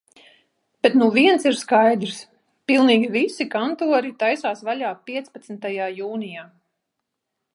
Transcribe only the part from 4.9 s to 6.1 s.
piecpadsmitajā